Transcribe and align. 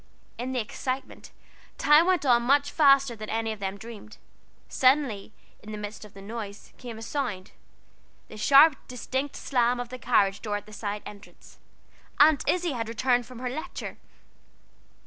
In 0.39 0.51
the 0.51 0.59
excitement, 0.59 1.29
time 1.77 2.07
went 2.07 2.25
on 2.25 2.41
much 2.41 2.71
faster 2.71 3.15
than 3.15 3.29
any 3.29 3.51
of 3.51 3.59
them 3.59 3.77
dreamed. 3.77 4.17
Suddenly, 4.67 5.31
in 5.61 5.71
the 5.71 5.77
midst 5.77 6.03
of 6.03 6.15
the 6.15 6.23
noise, 6.23 6.73
came 6.79 6.97
a 6.97 7.03
sound 7.03 7.51
the 8.27 8.35
sharp 8.37 8.77
distinct 8.87 9.35
slam 9.35 9.79
of 9.79 9.89
the 9.89 9.99
carryall 9.99 10.39
door 10.41 10.55
at 10.57 10.65
the 10.65 10.73
side 10.73 11.03
entrance. 11.05 11.59
Aunt 12.17 12.43
Izzie 12.49 12.71
had 12.71 12.89
returned 12.89 13.27
from 13.27 13.37
her 13.37 13.49
Lecture. 13.51 13.99